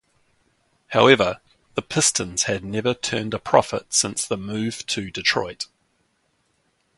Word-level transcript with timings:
However, 0.87 1.41
the 1.75 1.83
Pistons 1.83 2.45
had 2.45 2.63
never 2.63 2.95
turned 2.95 3.35
a 3.35 3.39
profit 3.39 3.93
since 3.93 4.25
the 4.25 4.35
move 4.35 4.83
to 4.87 5.11
Detroit. 5.11 5.67